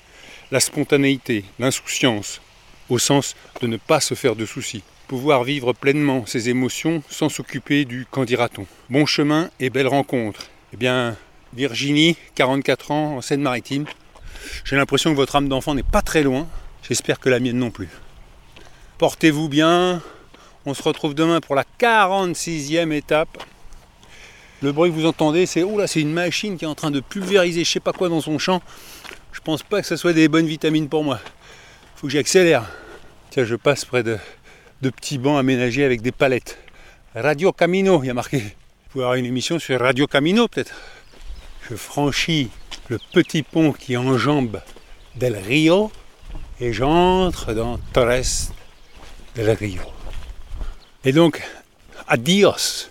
La 0.51 0.61
spontanéité, 0.61 1.45
l'insouciance, 1.59 2.41
au 2.89 2.99
sens 2.99 3.35
de 3.61 3.67
ne 3.67 3.77
pas 3.77 4.01
se 4.01 4.15
faire 4.15 4.37
de 4.37 4.47
soucis. 4.47 4.83
Pouvoir 5.09 5.45
vivre 5.45 5.73
pleinement 5.73 6.27
ses 6.27 6.49
émotions 6.49 7.03
sans 7.09 7.29
s'occuper 7.29 7.85
du 7.85 8.07
qu'en 8.11 8.25
dira-t-on. 8.25 8.67
Bon 8.91 9.07
chemin 9.07 9.51
et 9.61 9.71
belle 9.71 9.89
rencontre. 9.89 10.49
Eh 10.73 10.77
bien, 10.77 11.17
Virginie, 11.55 12.17
44 12.35 12.91
ans, 12.91 13.17
en 13.17 13.21
Seine-Maritime. 13.21 13.87
J'ai 14.65 14.77
l'impression 14.77 15.11
que 15.11 15.17
votre 15.17 15.37
âme 15.37 15.49
d'enfant 15.49 15.75
n'est 15.75 15.83
pas 15.83 16.03
très 16.03 16.23
loin. 16.23 16.47
J'espère 16.89 17.19
que 17.21 17.29
la 17.29 17.41
mienne 17.41 17.59
non 17.59 17.71
plus. 17.71 17.89
Portez-vous 18.99 19.49
bien. 19.49 20.03
On 20.65 20.75
se 20.75 20.83
retrouve 20.83 21.15
demain 21.15 21.41
pour 21.41 21.55
la 21.55 21.65
46e 21.81 22.93
étape 22.93 23.39
le 24.63 24.73
bruit 24.73 24.91
que 24.91 24.97
vous 24.97 25.07
entendez, 25.07 25.47
c'est 25.47 25.63
oh 25.63 25.81
c'est 25.87 26.01
une 26.01 26.13
machine 26.13 26.57
qui 26.57 26.65
est 26.65 26.69
en 26.69 26.75
train 26.75 26.91
de 26.91 27.01
pulvériser 27.01 27.65
je 27.65 27.71
sais 27.71 27.81
pas 27.81 27.93
quoi 27.93 28.09
dans 28.09 28.21
son 28.21 28.39
champ. 28.39 28.63
Je 29.33 29.41
pense 29.41 29.63
pas 29.63 29.83
que 29.83 29.87
ce 29.87 29.97
soit 29.97 30.15
des 30.15 30.29
bonnes 30.29 30.47
vitamines 30.47 30.89
pour 30.89 31.05
moi. 31.05 31.21
Faut 31.97 32.07
que 32.07 32.13
j'accélère. 32.13 32.65
Tiens, 33.31 33.45
je 33.45 33.55
passe 33.55 33.85
près 33.85 34.03
de, 34.03 34.19
de 34.83 34.91
petits 34.91 35.19
bancs 35.19 35.39
aménagés 35.39 35.85
avec 35.85 36.01
des 36.01 36.13
palettes. 36.13 36.59
Radio 37.15 37.53
Camino, 37.53 38.03
il 38.03 38.07
y 38.07 38.11
a 38.11 38.15
marqué. 38.15 38.39
Vous 38.39 38.91
pouvez 38.91 39.05
avoir 39.05 39.17
une 39.17 39.27
émission 39.27 39.59
sur 39.59 39.79
Radio 39.81 40.07
Camino 40.07 40.49
peut-être. 40.49 40.75
Je 41.69 41.77
franchis 41.77 42.49
le 42.89 42.99
petit 43.13 43.43
pont 43.43 43.73
qui 43.73 43.97
enjambe 43.97 44.61
Del 45.17 45.37
Rio 45.37 45.91
et 46.61 46.73
j'entre 46.73 47.53
dans 47.53 47.79
Torres 47.93 48.53
del 49.35 49.51
Rio. 49.51 49.83
Et 51.05 51.13
donc, 51.13 51.43
adios 52.09 52.91